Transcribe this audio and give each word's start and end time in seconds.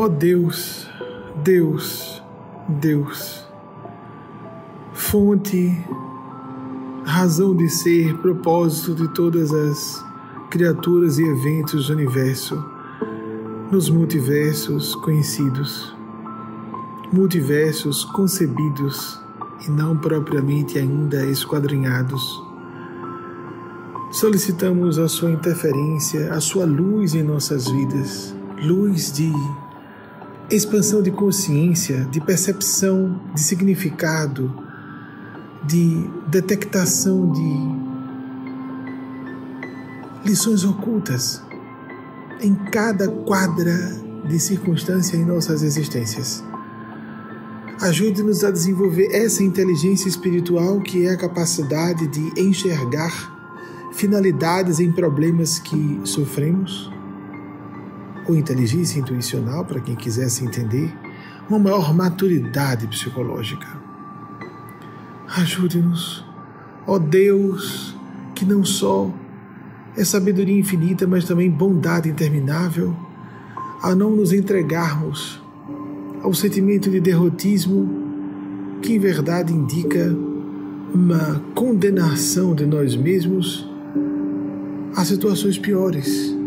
Ó 0.00 0.06
Deus, 0.06 0.88
Deus, 1.42 2.22
Deus, 2.68 3.44
fonte, 4.92 5.76
razão 7.04 7.52
de 7.52 7.68
ser, 7.68 8.16
propósito 8.18 8.94
de 8.94 9.08
todas 9.08 9.52
as 9.52 10.04
criaturas 10.50 11.18
e 11.18 11.24
eventos 11.24 11.88
do 11.88 11.94
universo, 11.94 12.64
nos 13.72 13.90
multiversos 13.90 14.94
conhecidos, 14.94 15.92
multiversos 17.12 18.04
concebidos 18.04 19.20
e 19.66 19.68
não 19.68 19.96
propriamente 19.96 20.78
ainda 20.78 21.26
esquadrinhados. 21.26 22.40
Solicitamos 24.12 24.96
a 24.96 25.08
sua 25.08 25.32
interferência, 25.32 26.32
a 26.32 26.40
sua 26.40 26.64
luz 26.64 27.16
em 27.16 27.24
nossas 27.24 27.66
vidas, 27.66 28.32
luz 28.62 29.10
de 29.10 29.32
expansão 30.50 31.02
de 31.02 31.10
consciência, 31.10 32.06
de 32.10 32.20
percepção 32.20 33.20
de 33.34 33.40
significado, 33.40 34.52
de 35.64 36.08
detectação 36.28 37.30
de 37.30 37.88
lições 40.24 40.64
ocultas 40.64 41.42
em 42.40 42.54
cada 42.54 43.08
quadra 43.08 43.74
de 44.26 44.38
circunstância 44.38 45.16
em 45.16 45.24
nossas 45.24 45.62
existências. 45.62 46.42
Ajude-nos 47.80 48.42
a 48.42 48.50
desenvolver 48.50 49.14
essa 49.14 49.42
inteligência 49.42 50.08
espiritual 50.08 50.80
que 50.80 51.06
é 51.06 51.12
a 51.12 51.16
capacidade 51.16 52.06
de 52.08 52.40
enxergar 52.40 53.36
finalidades 53.92 54.80
em 54.80 54.90
problemas 54.90 55.58
que 55.58 56.00
sofremos, 56.04 56.90
ou 58.28 58.36
inteligência 58.36 59.00
intuicional, 59.00 59.64
para 59.64 59.80
quem 59.80 59.96
quisesse 59.96 60.44
entender, 60.44 60.94
uma 61.48 61.58
maior 61.58 61.94
maturidade 61.94 62.86
psicológica. 62.86 63.66
Ajude-nos, 65.36 66.24
ó 66.86 66.98
Deus, 66.98 67.96
que 68.34 68.44
não 68.44 68.64
só 68.64 69.10
é 69.96 70.04
sabedoria 70.04 70.58
infinita, 70.58 71.06
mas 71.06 71.24
também 71.24 71.50
bondade 71.50 72.08
interminável, 72.08 72.94
a 73.82 73.94
não 73.94 74.14
nos 74.14 74.32
entregarmos 74.32 75.42
ao 76.22 76.34
sentimento 76.34 76.90
de 76.90 77.00
derrotismo 77.00 77.88
que 78.82 78.94
em 78.94 78.98
verdade 78.98 79.52
indica 79.52 80.14
uma 80.94 81.42
condenação 81.54 82.54
de 82.54 82.64
nós 82.66 82.94
mesmos 82.94 83.68
a 84.96 85.04
situações 85.04 85.58
piores, 85.58 86.37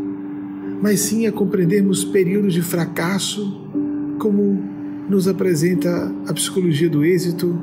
mas 0.81 0.99
sim 1.01 1.27
a 1.27 1.31
compreendermos 1.31 2.03
períodos 2.03 2.53
de 2.53 2.61
fracasso, 2.61 3.69
como 4.17 4.61
nos 5.07 5.27
apresenta 5.27 6.11
a 6.27 6.33
psicologia 6.33 6.89
do 6.89 7.05
êxito, 7.05 7.61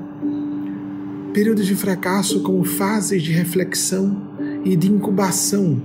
períodos 1.32 1.66
de 1.66 1.74
fracasso 1.74 2.40
como 2.42 2.64
fases 2.64 3.22
de 3.22 3.32
reflexão 3.32 4.28
e 4.64 4.76
de 4.76 4.90
incubação 4.90 5.80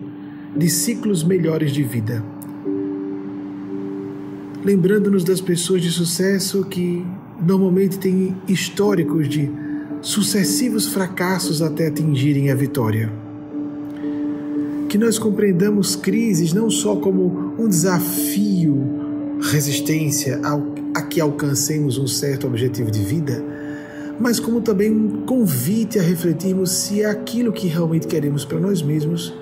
de 0.55 0.69
ciclos 0.69 1.23
melhores 1.23 1.71
de 1.71 1.83
vida. 1.83 2.23
Lembrando-nos 4.63 5.23
das 5.23 5.41
pessoas 5.41 5.81
de 5.81 5.91
sucesso 5.91 6.63
que 6.65 7.05
normalmente 7.41 7.97
têm 7.97 8.35
históricos 8.47 9.27
de 9.27 9.49
sucessivos 10.01 10.87
fracassos 10.87 11.61
até 11.61 11.87
atingirem 11.87 12.51
a 12.51 12.55
vitória. 12.55 13.22
Que 14.93 14.97
nós 14.99 15.17
compreendamos 15.17 15.95
crises 15.95 16.53
não 16.53 16.69
só 16.69 16.95
como 16.95 17.55
um 17.57 17.67
desafio, 17.67 18.79
resistência 19.41 20.39
a 20.93 21.01
que 21.01 21.19
alcancemos 21.19 21.97
um 21.97 22.05
certo 22.05 22.45
objetivo 22.45 22.91
de 22.91 22.99
vida, 22.99 23.43
mas 24.19 24.39
como 24.39 24.61
também 24.61 24.91
um 24.91 25.25
convite 25.25 25.97
a 25.97 26.03
refletirmos 26.03 26.69
se 26.69 27.01
é 27.01 27.07
aquilo 27.07 27.51
que 27.51 27.65
realmente 27.65 28.05
queremos 28.05 28.45
para 28.45 28.59
nós 28.59 28.83
mesmos, 28.83 29.33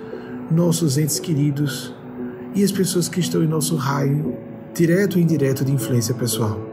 nossos 0.49 0.97
entes 0.97 1.19
queridos 1.19 1.93
e 2.55 2.63
as 2.63 2.71
pessoas 2.71 3.09
que 3.09 3.19
estão 3.19 3.43
em 3.43 3.47
nosso 3.47 3.75
raio, 3.75 4.33
direto 4.73 5.15
ou 5.15 5.21
indireto, 5.21 5.65
de 5.65 5.73
influência 5.73 6.15
pessoal. 6.15 6.65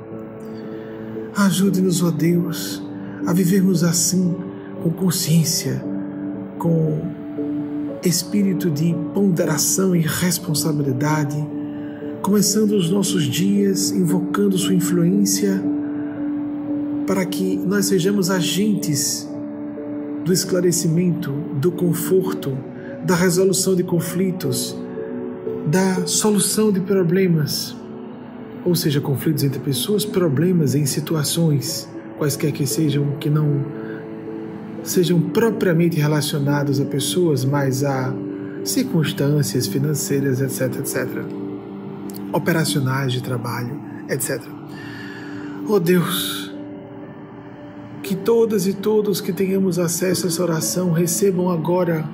Ajude-nos, 1.34 2.00
ó 2.00 2.12
Deus, 2.12 2.80
a 3.26 3.32
vivermos 3.32 3.82
assim, 3.82 4.36
com 4.84 4.90
consciência, 4.90 5.84
com 6.60 7.17
espírito 8.04 8.70
de 8.70 8.94
ponderação 9.12 9.94
e 9.94 10.00
responsabilidade, 10.00 11.36
começando 12.22 12.72
os 12.72 12.90
nossos 12.90 13.24
dias 13.24 13.90
invocando 13.90 14.56
Sua 14.56 14.74
influência 14.74 15.62
para 17.06 17.24
que 17.24 17.56
nós 17.56 17.86
sejamos 17.86 18.30
agentes 18.30 19.28
do 20.24 20.32
esclarecimento, 20.32 21.30
do 21.60 21.72
conforto, 21.72 22.56
da 23.02 23.14
resolução 23.14 23.74
de 23.74 23.82
conflitos, 23.82 24.76
da 25.66 26.06
solução 26.06 26.70
de 26.70 26.80
problemas, 26.80 27.74
ou 28.64 28.74
seja, 28.74 29.00
conflitos 29.00 29.42
entre 29.42 29.58
pessoas, 29.58 30.04
problemas 30.04 30.74
em 30.74 30.84
situações, 30.84 31.88
quaisquer 32.18 32.52
que 32.52 32.66
sejam, 32.66 33.16
que 33.18 33.30
não 33.30 33.64
sejam 34.82 35.20
propriamente 35.20 35.98
relacionados 35.98 36.80
a 36.80 36.84
pessoas, 36.84 37.44
mas 37.44 37.84
a 37.84 38.12
circunstâncias 38.64 39.66
financeiras, 39.66 40.40
etc, 40.40 40.80
etc. 40.80 41.24
Operacionais 42.32 43.12
de 43.12 43.22
trabalho, 43.22 43.80
etc. 44.08 44.42
Oh 45.68 45.78
Deus, 45.78 46.52
que 48.02 48.14
todas 48.14 48.66
e 48.66 48.72
todos 48.72 49.20
que 49.20 49.32
tenhamos 49.32 49.78
acesso 49.78 50.26
a 50.26 50.28
essa 50.28 50.42
oração 50.42 50.92
recebam 50.92 51.50
agora, 51.50 52.08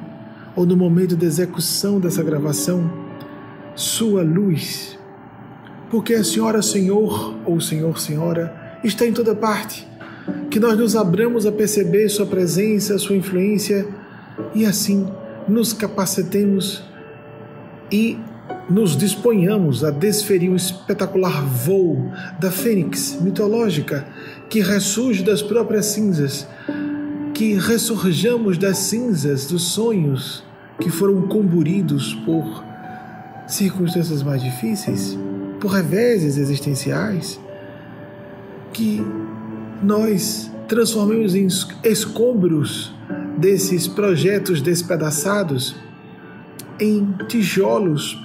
ou 0.56 0.66
no 0.66 0.76
momento 0.76 1.16
da 1.16 1.24
execução 1.26 2.00
dessa 2.00 2.22
gravação, 2.22 2.90
sua 3.74 4.22
luz. 4.22 4.98
Porque 5.90 6.14
a 6.14 6.24
Senhora 6.24 6.62
Senhor, 6.62 7.34
ou 7.44 7.60
Senhor 7.60 7.98
Senhora, 7.98 8.80
está 8.82 9.06
em 9.06 9.12
toda 9.12 9.34
parte. 9.34 9.86
Que 10.50 10.60
nós 10.60 10.78
nos 10.78 10.96
abramos 10.96 11.46
a 11.46 11.52
perceber 11.52 12.08
Sua 12.08 12.26
presença, 12.26 12.98
Sua 12.98 13.16
influência 13.16 13.86
e 14.54 14.64
assim 14.64 15.06
nos 15.48 15.72
capacitemos 15.72 16.82
e 17.90 18.18
nos 18.68 18.96
disponhamos 18.96 19.84
a 19.84 19.90
desferir 19.90 20.48
o 20.48 20.56
espetacular 20.56 21.44
voo 21.44 22.10
da 22.38 22.50
fênix 22.50 23.18
mitológica 23.20 24.06
que 24.48 24.60
ressurge 24.60 25.22
das 25.22 25.42
próprias 25.42 25.86
cinzas, 25.86 26.46
que 27.34 27.54
ressurjamos 27.54 28.56
das 28.56 28.78
cinzas 28.78 29.46
dos 29.46 29.62
sonhos 29.64 30.44
que 30.80 30.90
foram 30.90 31.22
comburidos 31.22 32.14
por 32.24 32.64
circunstâncias 33.46 34.22
mais 34.22 34.42
difíceis, 34.42 35.18
por 35.60 35.70
reveses 35.70 36.38
existenciais, 36.38 37.38
que 38.72 39.04
nós 39.84 40.50
transformemos 40.66 41.34
em 41.34 41.46
escombros 41.84 42.92
desses 43.36 43.86
projetos 43.86 44.62
despedaçados 44.62 45.76
em 46.80 47.06
tijolos, 47.28 48.18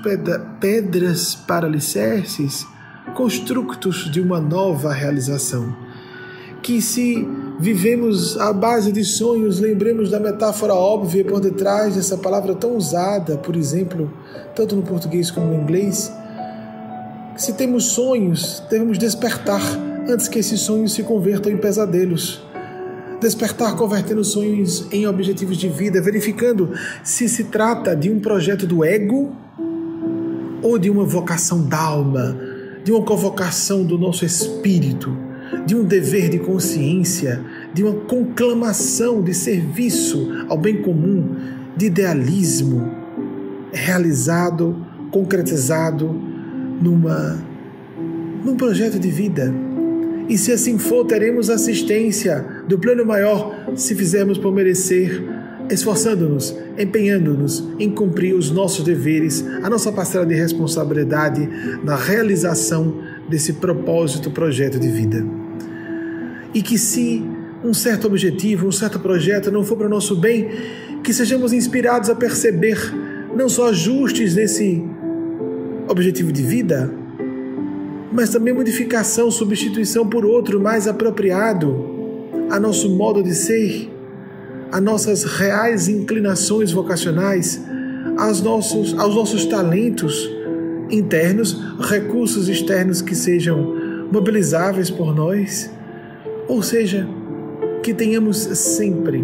pedras 0.59 1.35
para 1.35 1.67
alicerces, 1.67 2.65
construtos 3.13 4.09
de 4.09 4.21
uma 4.21 4.39
nova 4.39 4.93
realização. 4.93 5.75
Que 6.61 6.81
se 6.81 7.27
vivemos 7.59 8.37
à 8.39 8.53
base 8.53 8.91
de 8.91 9.03
sonhos, 9.03 9.59
lembremos 9.59 10.09
da 10.09 10.19
metáfora 10.19 10.73
óbvia 10.73 11.25
por 11.25 11.39
detrás 11.39 11.95
dessa 11.95 12.17
palavra 12.17 12.55
tão 12.55 12.75
usada, 12.75 13.37
por 13.37 13.55
exemplo, 13.55 14.11
tanto 14.55 14.75
no 14.75 14.81
português 14.81 15.29
como 15.29 15.47
no 15.47 15.61
inglês. 15.61 16.11
Se 17.35 17.53
temos 17.53 17.85
sonhos, 17.85 18.63
devemos 18.69 18.97
despertar 18.97 19.88
antes 20.09 20.27
que 20.27 20.39
esses 20.39 20.61
sonhos 20.61 20.93
se 20.93 21.03
convertam 21.03 21.51
em 21.51 21.57
pesadelos. 21.57 22.43
Despertar 23.21 23.75
convertendo 23.75 24.23
sonhos 24.23 24.87
em 24.91 25.05
objetivos 25.05 25.57
de 25.57 25.67
vida, 25.67 26.01
verificando 26.01 26.71
se 27.03 27.27
se 27.27 27.45
trata 27.45 27.95
de 27.95 28.09
um 28.09 28.19
projeto 28.19 28.65
do 28.65 28.83
ego 28.83 29.35
ou 30.61 30.77
de 30.79 30.89
uma 30.89 31.05
vocação 31.05 31.61
da 31.61 31.79
alma, 31.79 32.37
de 32.83 32.91
uma 32.91 33.03
convocação 33.03 33.83
do 33.83 33.97
nosso 33.97 34.25
espírito, 34.25 35.15
de 35.65 35.75
um 35.75 35.83
dever 35.83 36.29
de 36.29 36.39
consciência, 36.39 37.43
de 37.73 37.83
uma 37.83 37.93
conclamação 37.93 39.21
de 39.21 39.33
serviço 39.33 40.45
ao 40.47 40.57
bem 40.57 40.81
comum, 40.81 41.35
de 41.75 41.87
idealismo 41.87 42.89
realizado, 43.71 44.85
concretizado 45.11 46.07
numa 46.81 47.47
num 48.43 48.55
projeto 48.55 48.97
de 48.97 49.11
vida 49.11 49.53
e 50.29 50.37
se 50.37 50.51
assim 50.51 50.77
for, 50.77 51.05
teremos 51.05 51.49
assistência 51.49 52.45
do 52.67 52.77
plano 52.77 53.03
maior 53.03 53.73
se 53.75 53.95
fizermos 53.95 54.37
por 54.37 54.53
merecer, 54.53 55.23
esforçando-nos, 55.71 56.55
empenhando-nos 56.77 57.67
em 57.79 57.89
cumprir 57.89 58.35
os 58.35 58.51
nossos 58.51 58.85
deveres, 58.85 59.43
a 59.63 59.69
nossa 59.69 59.91
parcela 59.91 60.27
de 60.27 60.35
responsabilidade 60.35 61.49
na 61.83 61.95
realização 61.95 63.01
desse 63.27 63.53
propósito, 63.53 64.29
projeto 64.29 64.79
de 64.79 64.87
vida. 64.87 65.25
E 66.53 66.61
que 66.61 66.77
se 66.77 67.25
um 67.63 67.73
certo 67.73 68.05
objetivo, 68.05 68.67
um 68.67 68.71
certo 68.71 68.99
projeto 68.99 69.51
não 69.51 69.63
for 69.63 69.77
para 69.77 69.87
o 69.87 69.89
nosso 69.89 70.15
bem, 70.15 70.47
que 71.03 71.11
sejamos 71.11 71.53
inspirados 71.53 72.07
a 72.07 72.15
perceber 72.15 72.77
não 73.35 73.49
só 73.49 73.69
ajustes 73.69 74.35
nesse 74.35 74.83
objetivo 75.87 76.31
de 76.31 76.43
vida, 76.43 76.98
mas 78.19 78.31
também 78.31 78.53
modificação, 78.53 79.31
substituição 79.31 80.05
por 80.05 80.25
outro 80.25 80.59
mais 80.59 80.89
apropriado 80.89 81.85
a 82.49 82.59
nosso 82.59 82.89
modo 82.89 83.23
de 83.23 83.33
ser, 83.33 83.89
a 84.73 84.81
nossas 84.81 85.23
reais 85.23 85.87
inclinações 85.87 86.69
vocacionais, 86.69 87.63
aos 88.17 88.41
nossos, 88.41 88.93
aos 88.99 89.15
nossos 89.15 89.45
talentos 89.45 90.29
internos, 90.91 91.57
recursos 91.79 92.49
externos 92.49 93.01
que 93.01 93.15
sejam 93.15 93.73
mobilizáveis 94.11 94.89
por 94.89 95.15
nós. 95.15 95.71
Ou 96.45 96.61
seja, 96.61 97.07
que 97.81 97.93
tenhamos 97.93 98.35
sempre 98.37 99.23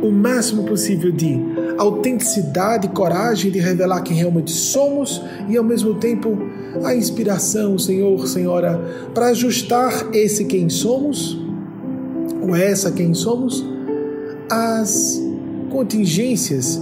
o 0.00 0.12
máximo 0.12 0.62
possível 0.62 1.10
de 1.10 1.40
autenticidade 1.78 2.86
e 2.86 2.90
coragem 2.90 3.50
de 3.50 3.58
revelar 3.58 4.02
quem 4.02 4.16
realmente 4.16 4.50
somos 4.50 5.22
e 5.48 5.56
ao 5.56 5.64
mesmo 5.64 5.94
tempo 5.94 6.36
a 6.84 6.94
inspiração, 6.94 7.78
Senhor, 7.78 8.26
Senhora, 8.26 8.80
para 9.14 9.28
ajustar 9.28 10.08
esse 10.12 10.44
quem 10.44 10.68
somos 10.68 11.38
ou 12.40 12.54
essa 12.54 12.90
quem 12.92 13.14
somos 13.14 13.64
às 14.50 15.20
contingências, 15.70 16.80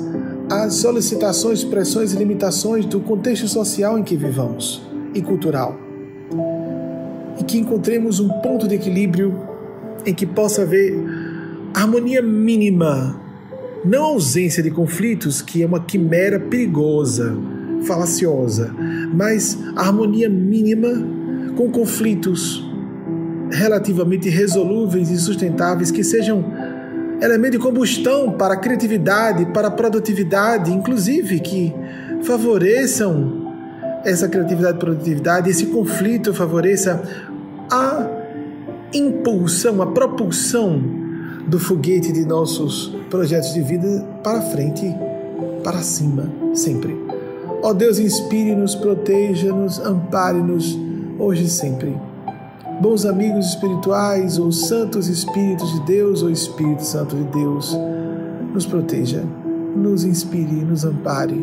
às 0.51 0.75
solicitações, 0.75 1.65
pressões 1.65 2.13
e 2.13 2.17
limitações 2.17 2.85
do 2.85 3.01
contexto 3.01 3.49
social 3.49 3.99
em 3.99 4.03
que 4.03 4.17
vivamos 4.17 4.83
e 5.15 5.23
cultural. 5.23 5.77
E 7.39 7.45
que 7.45 7.59
encontremos 7.59 8.21
um 8.21 8.29
ponto 8.41 8.69
de 8.69 8.75
equilíbrio 8.75 9.35
em 10.07 10.15
que 10.15 10.27
possa 10.27 10.63
haver 10.63 10.95
harmonia 11.75 12.23
mínima, 12.23 13.21
não 13.85 14.05
ausência 14.05 14.63
de 14.63 14.71
conflitos, 14.71 15.43
que 15.43 15.63
é 15.63 15.67
uma 15.67 15.81
quimera 15.81 16.41
perigosa, 16.41 17.37
falaciosa, 17.85 18.75
mas 19.13 19.59
harmonia 19.77 20.29
mínima 20.29 20.89
com 21.57 21.71
conflitos 21.71 22.65
relativamente 23.51 24.29
resolúveis 24.29 25.11
e 25.11 25.19
sustentáveis 25.19 25.91
que 25.91 26.03
sejam 26.03 26.45
elemento 27.21 27.53
de 27.53 27.59
combustão 27.59 28.33
para 28.33 28.55
a 28.55 28.57
criatividade, 28.57 29.47
para 29.47 29.69
a 29.69 29.71
produtividade, 29.71 30.73
inclusive 30.73 31.41
que 31.41 31.73
favoreçam 32.23 33.45
essa 34.05 34.29
criatividade 34.29 34.77
e 34.77 34.81
produtividade, 34.81 35.51
esse 35.51 35.67
conflito 35.67 36.35
favoreça 36.35 37.03
a 37.71 38.09
impulsão, 38.93 39.81
a 39.83 39.87
propulsão 39.87 41.04
do 41.47 41.59
foguete 41.59 42.13
de 42.13 42.25
nossos 42.25 42.95
projetos 43.11 43.53
de 43.53 43.63
vida 43.63 44.05
para 44.23 44.41
frente, 44.43 44.95
para 45.63 45.83
cima, 45.83 46.31
sempre. 46.55 46.97
Ó 47.63 47.73
Deus, 47.73 47.99
inspire-nos, 47.99 48.75
proteja-nos, 48.75 49.79
ampare-nos, 49.81 50.79
hoje 51.19 51.45
e 51.45 51.49
sempre. 51.49 51.97
Bons 52.81 53.07
amigos 53.07 53.47
espirituais, 53.47 54.39
ou 54.39 54.51
santos 54.51 55.07
Espíritos 55.07 55.73
de 55.73 55.81
Deus, 55.87 56.23
ou 56.23 56.31
Espírito 56.31 56.85
Santo 56.85 57.15
de 57.17 57.25
Deus, 57.25 57.77
nos 58.53 58.67
proteja, 58.67 59.25
nos 59.77 60.05
inspire, 60.05 60.65
nos 60.65 60.85
ampare, 60.85 61.35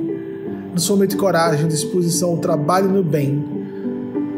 nos 0.74 0.86
fomente 0.86 1.16
coragem, 1.16 1.68
disposição, 1.68 2.38
trabalho 2.38 2.90
no 2.90 3.04
bem 3.04 3.62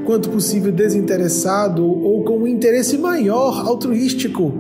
quanto 0.06 0.30
possível 0.30 0.72
desinteressado 0.72 1.86
ou 1.86 2.24
com 2.24 2.40
um 2.40 2.48
interesse 2.48 2.98
maior, 2.98 3.66
altruístico, 3.66 4.54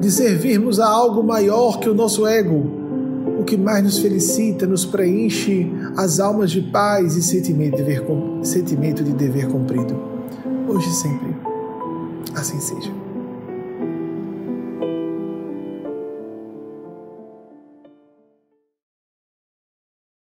de 0.00 0.10
servirmos 0.10 0.80
a 0.80 0.86
algo 0.86 1.22
maior 1.22 1.78
que 1.78 1.88
o 1.88 1.94
nosso 1.94 2.26
ego, 2.26 2.64
o 3.38 3.44
que 3.44 3.56
mais 3.56 3.82
nos 3.82 3.98
felicita, 3.98 4.66
nos 4.66 4.84
preenche 4.84 5.70
as 5.96 6.20
almas 6.20 6.50
de 6.50 6.60
paz 6.60 7.16
e 7.16 7.22
sentimento 7.22 7.76
de 7.76 7.82
dever, 7.82 8.02
sentimento 8.42 9.02
de 9.02 9.12
dever 9.12 9.48
cumprido. 9.48 9.96
Hoje 10.68 10.88
e 10.88 10.94
sempre. 10.94 11.34
Assim 12.34 12.58
seja. 12.60 13.03